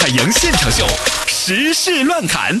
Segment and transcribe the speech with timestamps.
[0.00, 0.86] 海洋现场秀，
[1.26, 2.56] 时事乱侃。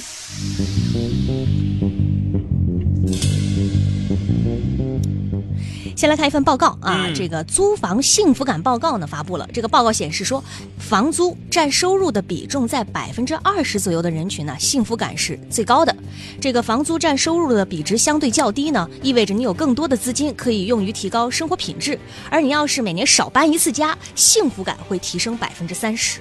[5.96, 9.48] 先来看一份报告啊，嗯这个租房幸福感报告呢发布了。
[9.52, 10.42] 这个报告显示说，
[10.78, 15.94] 房租占收入的比重在百分之二十左右的人群呢，幸福感是最高的。
[16.40, 21.96] 这个房租占收入的比值相对较低呢，意味着你有更多的资金可以用于提高生活品质。
[22.30, 26.20] 而你要是每年少搬一次家，幸福感会提升百分之三十。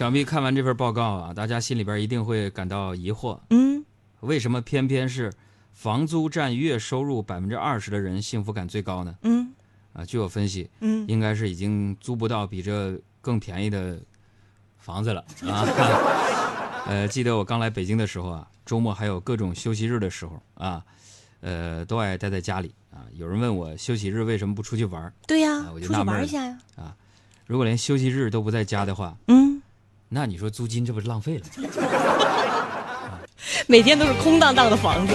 [0.00, 3.84] 想必看完这份报告啊，大家心里边一定会感到疑惑：嗯，
[4.20, 5.30] 为什么偏偏是
[5.74, 9.14] 房租占月收入百分之二十的人幸福感最高呢？
[9.24, 9.52] 嗯
[9.92, 14.00] 啊，据我分析，嗯，应该是已经租不到比这更便宜的
[14.78, 15.68] 房子了啊。
[16.88, 20.82] 呃，记得我刚来北京的时候啊，周末还有各种休息日的时候啊，
[21.42, 23.04] 呃，都爱待在家里啊。
[23.12, 25.12] 有人问我休息日为什么不出去玩？
[25.26, 26.58] 对呀、啊我就出去纳闷了玩一下呀。
[27.46, 29.49] 如果连休息日都不在家的话，嗯，
[30.12, 31.44] 那你说租金这不是浪费了？
[33.68, 35.14] 每天都是空荡荡的房子。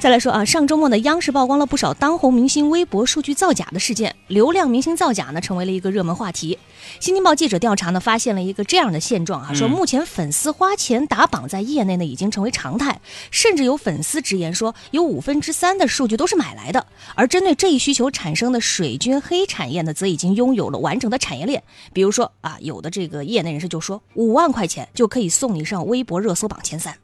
[0.00, 6.56] 再来说啊，上周末呢，央视曝光了不少当红明星微博数据造假的事件，流量明星造假呢成为了一个热门话题。
[7.00, 13.00] 新京报记者调查呢，发现了一个这样的现状啊，说目前粉丝花钱打榜在业内呢已经成为常态，
[13.32, 16.86] 甚至有粉丝直言说，有五分之三的数据都是买来的。
[17.16, 21.60] 而针对这一需求产生的水军黑产业呢，则已经拥有了完整的产业链。
[21.92, 26.96] 比如说啊，有的这个业内人士就说，五万块钱就可以送你上微博热搜榜前三。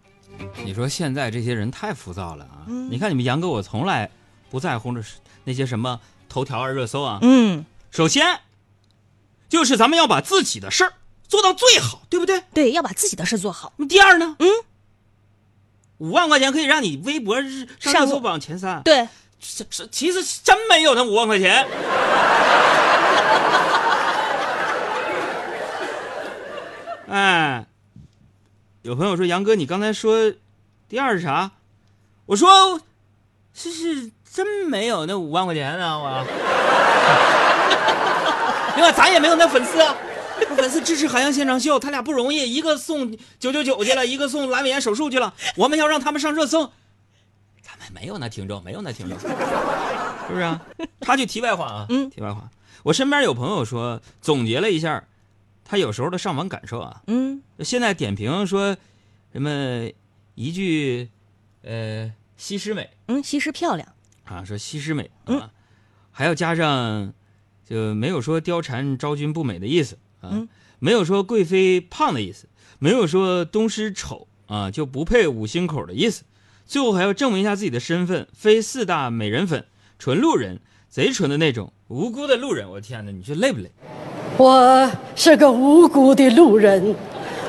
[0.65, 2.65] 你说现在这些人太浮躁了啊！
[2.67, 4.11] 嗯你看你们杨哥，我从来
[4.51, 5.03] 不在乎这
[5.45, 7.19] 那些什么头条啊、热搜啊。
[7.23, 8.41] 嗯，首先，
[9.49, 10.95] 就是咱们要把自己的事儿
[11.29, 12.43] 做到最好，对不对？
[12.53, 13.73] 对，要把自己的事做好。
[13.89, 14.49] 第二呢，嗯，
[15.99, 18.83] 五万块钱可以让你微博上上热搜榜前三。
[18.83, 19.07] 对，
[19.39, 21.67] 这这其实真没有那五万块钱。
[27.07, 27.65] 哎，
[28.85, 30.31] 有朋友说杨哥，你刚才说
[30.91, 31.53] 第二是啥？
[32.27, 32.79] 我说
[33.55, 36.23] 是是真没有那五万块钱呢，我。
[38.77, 39.97] 另外，咱也没有那粉丝啊，
[40.55, 46.71] 粉丝支持海洋现场秀，他俩不容易，一个送九九九去了，一个送阑尾炎手术去了，我们要让他们上热搜。
[47.63, 49.27] 咱们没有那听众，没有那听众，是
[50.29, 50.61] 不是啊？
[51.01, 52.51] 插句题外话啊，嗯题外话，
[52.83, 55.05] 我身边有朋友说总结了一下，
[55.65, 58.77] 他有时候的上网感受啊，嗯现在点评说
[59.33, 59.89] 什么
[60.35, 61.09] 一句，
[61.63, 63.89] 呃，西施美嗯，西施漂亮。
[64.25, 65.51] 啊，说西施美啊，嗯
[66.11, 67.13] 还要加上
[67.65, 70.49] 就没有说貂蝉昭君不美的意思啊，嗯
[70.79, 72.49] 没有说贵妃胖的意思，
[72.79, 76.25] 没有说东施丑啊就不配五星口的意思，
[76.67, 79.67] 最后还要证明一下自己的身份，非四大美人粉，
[79.99, 82.71] 纯路人，贼纯的那种无辜的路人。
[82.71, 83.71] 我天哪，你说累不累？
[84.37, 86.95] 我是个无辜的路人，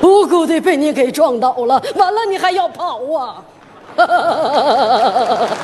[0.02, 3.42] 无辜的被你给撞倒了，完了你还要跑啊！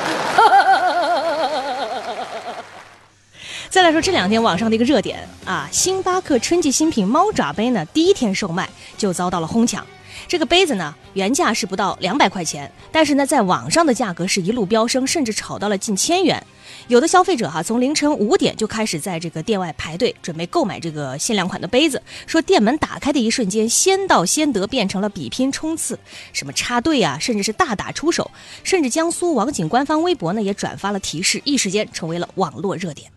[3.69, 9.85] 再来说这两天网上的一个热点啊，星巴克春季新品猫爪杯呢，第一天售卖就遭到了哄抢。
[10.27, 16.43] 这个杯子呢，原价是不到两百块钱，但是呢，在网上的价格是一路飙升，甚至炒到了近千元。
[16.87, 22.01] 有的消费者哈、从凌晨五点就开始在这个店外排队，准备购买这个限量款的杯子。
[22.25, 25.97] 说店门打开的一瞬间，先到先得变成了比拼冲刺，
[26.31, 28.29] 什么插队啊，甚至是大打出手，
[28.63, 33.09] 甚至江苏网警官方微博呢也转发了提示，一时间成为了网络热点。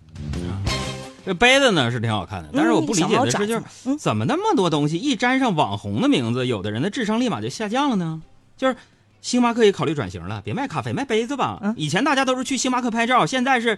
[1.27, 8.23] 这杯子呢是挺好看的，但是我不理解的是，就是嗯怎么那么多东西一沾上网红的名字，有的人的智商立马就下降了呢？
[8.57, 8.77] 就是
[9.21, 11.59] 星巴克也考虑转型了，别卖咖啡，卖杯子吧。
[11.63, 13.77] 嗯以前大家都是去星巴克拍照，现在是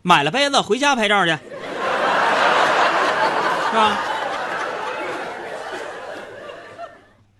[0.00, 1.36] 买了杯子回家拍照去，是
[3.76, 3.98] 吧？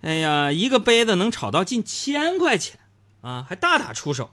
[0.01, 2.77] 哎呀，一个杯子能炒到近千块钱
[3.21, 4.29] 啊，还大打出手。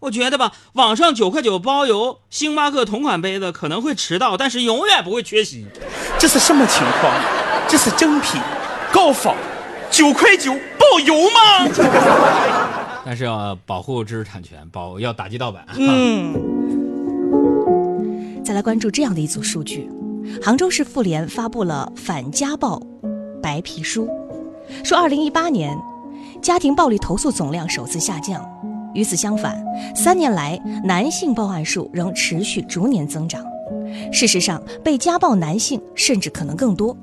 [0.00, 5.66] 我觉得吧，网上九块九包邮，星巴克同款杯子可能会迟到，但是永远不会缺席。
[6.18, 7.12] 这是什么情况？
[7.68, 8.40] 这是正品，
[8.92, 9.34] 高仿，
[9.90, 11.68] 九块九包邮吗？
[13.04, 15.66] 但是要保护知识产权，保要打击盗版。
[15.76, 16.34] 嗯，
[18.44, 19.90] 再来关注这样的一组数据：
[20.42, 22.80] 杭州市妇联发布了反家暴
[23.42, 24.08] 白皮书，
[24.84, 25.76] 说二零一八年
[26.40, 28.40] 家庭暴力投诉总量首次下降。
[28.98, 29.64] 与此相反，
[29.94, 33.40] 三年来男性报案数仍持续逐年增长。
[34.12, 36.96] 事实上，被家暴男性甚至可能更多。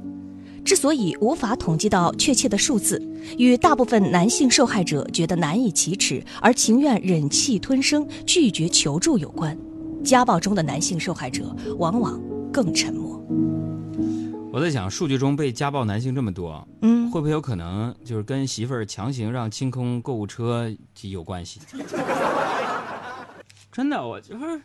[0.66, 3.02] 之所以无法统计到确切的数字，
[3.38, 9.58] 与大部分男性受害者觉得难以启齿，而情愿忍气吞声、拒绝求助有关。
[10.04, 12.20] 家暴中的男性受害者往往
[12.52, 13.24] 更沉默。
[14.52, 20.70] 我在想，数据中被家暴男性这么多，嗯，会不会有可能就是跟媳妇儿强行让清空购物车
[21.00, 21.62] 有关系？
[23.72, 24.62] 真的，我就是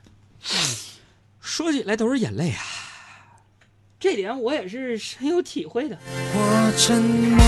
[1.39, 2.61] 说起来都是眼泪啊。
[4.01, 5.97] 这点我也是深有体会的。
[6.35, 7.39] 我沉默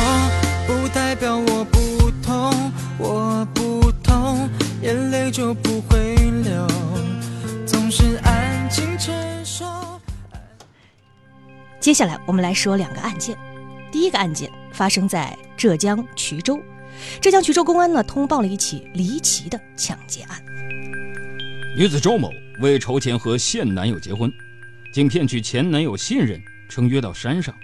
[0.69, 4.49] 不代表我不痛，我不痛，
[4.83, 6.15] 眼泪就不会
[6.45, 6.65] 流，
[7.67, 9.13] 总是安静承
[9.45, 9.65] 受。
[11.81, 13.37] 接下来我们来说两个案件。
[13.91, 16.61] 第一个案件发生在浙江衢州，
[17.21, 20.43] 浙江衢州公安呢通报了一起离奇的抢劫案。
[21.77, 22.31] 女子周某
[22.61, 24.31] 为筹钱和现男友结婚，
[24.93, 27.55] 竟骗取前男友信任，称约到山上，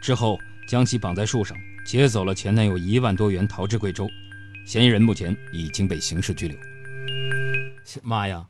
[0.00, 0.38] 之后
[0.68, 4.08] 将其绑在树上，劫走了前男友一万多元，逃至贵州。
[4.64, 6.56] 嫌疑人目前已经被刑事拘留。
[8.02, 8.46] 妈呀，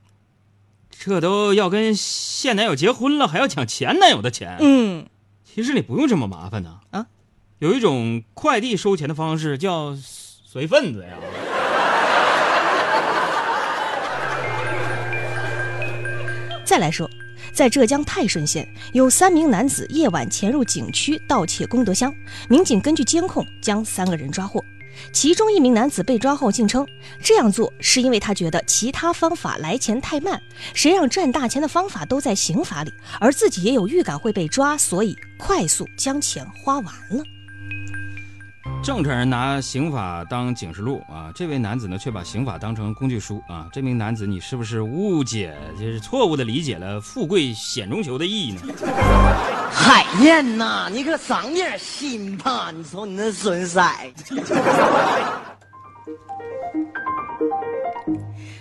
[0.90, 4.56] 这都要跟现男友结婚了，还要抢前男友的钱？
[4.61, 5.06] 嗯，
[5.44, 6.81] 其实你不用这么麻烦呢。
[6.90, 7.06] 啊，
[7.60, 11.16] 有一种快递收钱的方式叫随份子呀。
[16.64, 17.10] 再来说，
[17.52, 22.14] 在浙江泰顺县，有三名男子夜晚潜入景区盗窃功德箱，
[22.49, 24.64] 民警根据监控将三个人抓获。
[25.12, 26.87] 其中一名男子被抓后竟称，
[27.20, 30.40] 这样做是因为他觉得其他方法来钱太慢，
[30.75, 37.25] 谁让赚大钱的方法都在刑法里，而自己也有预感会被抓，所以快速将钱花完了。
[38.82, 43.68] 正常人拿刑法当警示录啊，这位男子呢却把刑法当成工具书啊。
[43.70, 48.62] 这名男子，你是不是误解，就是错误的理解了“富贵险中求”的意义呢？
[49.70, 52.70] 海燕呐，你可长点心吧！
[52.74, 53.82] 你瞅你那损色。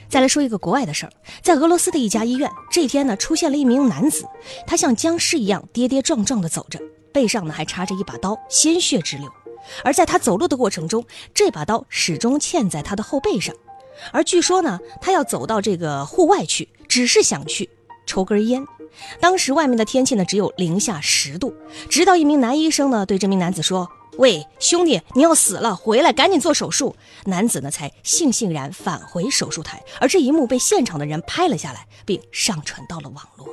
[0.10, 1.12] 再来说一个国外的事儿，
[1.42, 4.26] 在俄罗斯的一家医院，这天呢出现了一名男子，
[4.66, 6.78] 他像僵尸一样跌跌撞撞的走着，
[7.14, 9.32] 背上呢还插着一把刀，鲜血直流。
[9.84, 13.56] 而在他走路的过程中，这把刀始终嵌在他的后背上。
[14.12, 17.70] 而据说呢，他要走到这个户外去，只是想去
[18.06, 18.64] 抽根烟。
[19.20, 21.54] 当时外面的天气呢只有零下十度，
[21.90, 29.84] 直到一名男医生呢对这名男子说：“喂，兄弟，你要死了，回来赶紧做手术。”男子呢才悻悻然返回手术台。
[30.00, 33.50] 而这一幕被现场的人拍了下来，并上传到了网络。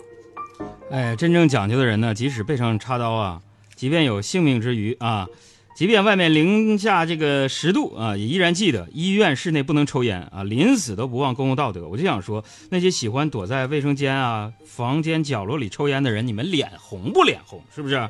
[0.90, 3.40] 哎，真正讲究的人呢，即使背上插刀啊，
[3.75, 5.26] 即便有性命之余啊。
[5.75, 11.88] 即便外面零下这个十度啊，也依然记得医院室内不能抽烟啊，临死都不忘公共道德。
[11.88, 17.61] 我就想说，那些喜欢躲在卫生间啊、房间角落里抽烟的人，你们脸红不脸红？
[17.75, 18.09] 是不是？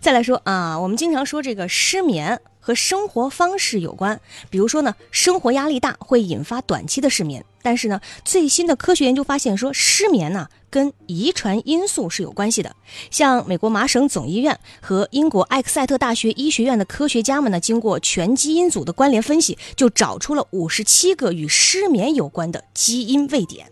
[0.00, 12.76] 再来说啊，我们经常说这个失眠和生活方式有关，比如说呢，生活压力大会引发短期的失眠，但是呢，最新的科学研究发现说，失眠呢跟遗传因素是有关系的。
[13.10, 23.66] 像美国麻省总医院和英国埃克塞特大学医学院的科学家们呢，经过全基因组的关联分析，就找出了五十七个与失眠有关的基因位点。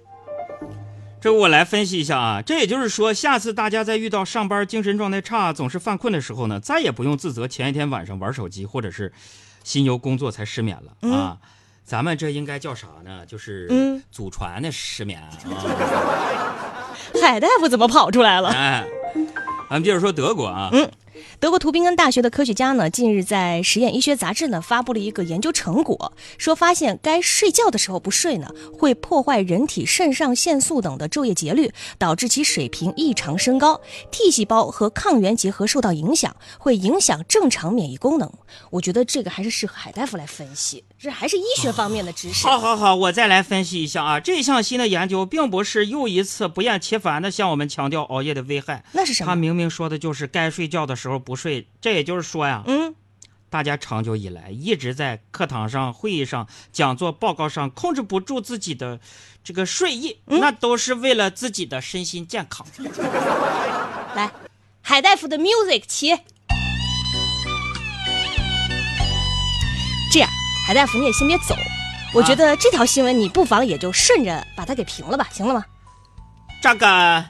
[1.21, 9.12] 这我来分析一下啊，这也就是说，下次大家在遇到上班精神状态差、总是犯困的时候呢，再也不用自责前一天晚上玩手机或者是
[9.62, 11.37] 心忧工作才失眠了、嗯啊。
[11.84, 13.25] 咱们这应该叫啥呢？
[13.26, 15.29] 就是嗯祖传的失眠啊。
[17.20, 18.48] 海大夫怎么跑出来了？
[18.51, 18.84] 哎，
[19.69, 20.91] 咱们接着说德国啊，嗯
[21.41, 28.48] 德国图宾根大学的科学家呢，近日在《实验医学杂志》呢发布了一个研究成果，说发现该睡觉的时候不睡呢，
[28.79, 38.32] 会破坏人体肾上腺素等的昼夜节律，导致其水平异常升高，T 细胞和抗原结合受到影响，会影响正常免疫功能。
[38.70, 42.46] 我觉得这个还是适合海大夫来分析，这还是医学方面的知识。
[42.46, 44.20] 好好好，我再来分析一下啊。
[44.20, 48.84] 这项新的研究并不是又一次不厌其烦地向我们强调熬夜的危害。
[48.93, 51.66] 那是什么他明明说的就是该睡觉的时候不睡。
[51.81, 52.94] 这也就是说呀，嗯，
[53.50, 59.00] 大家长久以来一直在课堂上、会议上、讲座报告上控制不住自己的
[59.44, 62.66] 这个睡意，嗯那都是为了自己的身心健康。
[64.14, 64.31] 来，
[64.81, 66.19] 海大夫的 music 起。
[70.12, 70.28] 这样，
[70.66, 71.56] 海大夫你也先别走，
[72.12, 75.64] 我觉得这条新闻你不妨也就顺着把它给评了吧，行了吗？
[76.62, 77.24] 这个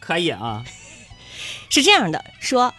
[0.00, 0.64] 可以啊，
[1.68, 2.74] 是这样的，说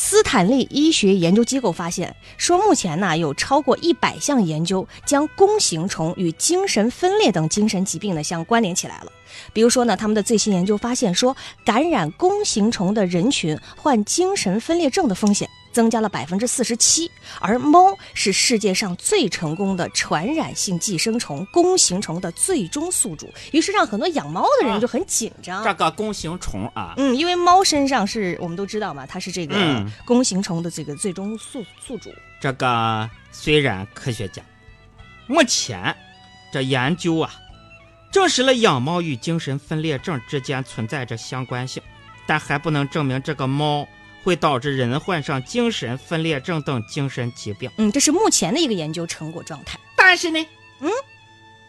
[0.00, 9.10] 斯坦利医学研究机构发现，说目前呢有超过一百项研究将弓形虫与精神分裂等精神疾病呢相关联起来了。
[9.52, 17.10] 比如说呢，他们的最新研究发现说，感染弓形虫的人群患精神分裂症的风险增加了百分之四十七，
[17.40, 25.62] 而猫是世界上最成功的传染性寄生虫弓形虫的最终宿主，于是让很多养猫的人就很紧张。
[25.64, 32.10] 这个弓形虫啊，嗯，因为猫身上是我们都知道嘛，它是这个嗯弓形虫的这个最终宿宿主。
[32.40, 34.42] 这个虽然科学家
[35.26, 35.94] 目前
[36.52, 37.30] 这研究啊，
[38.10, 41.82] 证实了养猫与精神分裂症之间存在着相关性，
[42.26, 43.86] 但还不能证明这个猫
[44.28, 47.70] 会导致人患上精神分裂症等精神疾病。
[47.78, 49.80] 嗯，这是目前的一个研究成果状态。
[49.96, 50.46] 但是呢，
[50.80, 50.90] 嗯，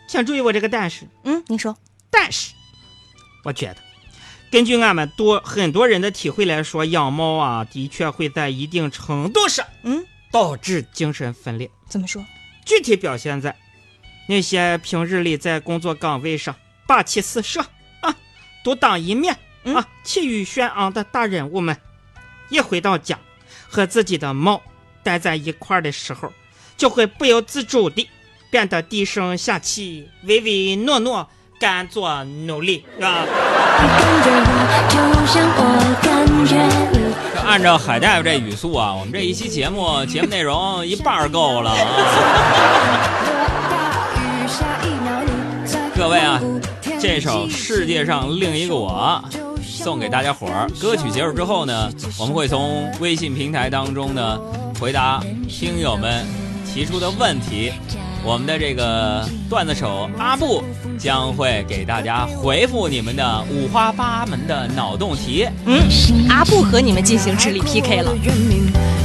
[0.09, 1.77] 请注意我这个但是，嗯，您说，
[2.11, 2.51] 但是，
[3.45, 3.77] 我觉得，
[4.51, 11.71] 根据俺们多很多人的体会来说，养猫啊，的确会在一定程度上嗯，导致精神分裂。
[11.87, 12.21] 怎么说？
[12.65, 13.55] 具体表现在
[14.27, 16.53] 那些平日里在工作岗位上
[16.85, 17.61] 霸气四射
[18.01, 18.13] 啊，
[18.65, 21.77] 独当一面嗯啊，气宇轩昂的大人物们，
[22.49, 23.17] 一回到家
[23.67, 24.61] 和自己的猫
[25.03, 26.31] 待在一块儿的时候，
[26.77, 28.09] 就会不由自主地
[28.49, 31.29] 变得低声下气、唯唯诺诺、
[31.59, 33.25] 甘做努力啊。
[33.79, 33.89] 感
[34.23, 34.43] 觉我
[34.89, 35.61] 就像我
[36.01, 36.51] 感觉
[36.91, 36.99] 你。
[37.33, 41.77] 这按照海大夫这语速啊，我们这一期节目节目内容一半儿够了啊。
[45.95, 46.39] 各位啊，
[46.99, 49.23] 这首《世界上另一个我》
[49.79, 50.69] 送给大家伙儿。
[50.79, 54.39] 歌曲结束之后呢，我们会从微信平台当中呢
[54.79, 56.25] 回答听友们
[56.71, 57.71] 提出的问题。
[58.21, 60.61] 我们的这个段子手阿布
[60.99, 65.47] 将会给大家回复你们的五花八门的脑洞题。
[65.65, 65.81] 嗯，
[66.29, 68.13] 阿布和你们进行智力 PK 了。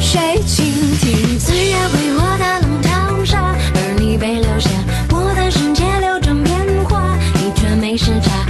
[0.00, 0.66] 谁倾
[0.98, 1.38] 听？
[1.38, 2.20] 岁月为我
[2.82, 4.68] 淘沙，而你被留下。
[5.10, 8.43] 我的世界流转变化，你却没时差。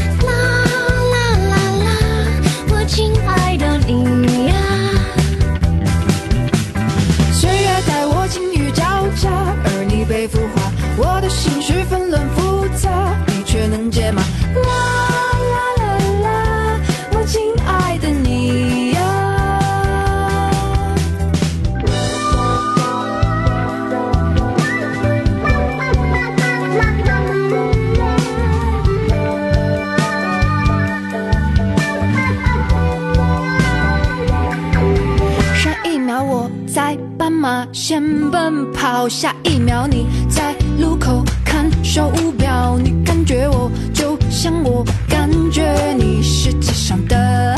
[37.55, 45.63] 马线奔跑，下一秒你在路口看手表，你感觉我就像我感觉
[45.97, 47.57] 你，世界上的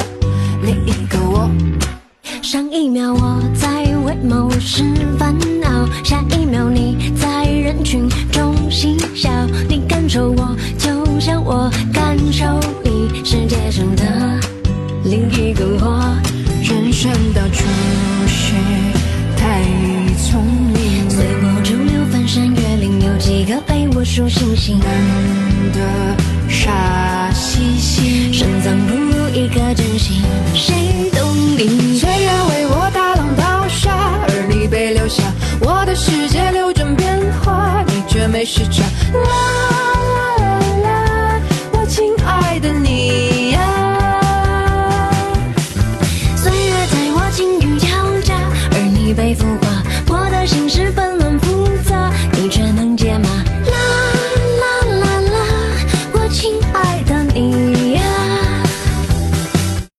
[0.60, 1.50] 另一个我。
[2.42, 4.84] 上一秒我在为某事
[5.18, 9.30] 烦恼，下一秒你在人群中嬉笑，
[38.46, 38.75] should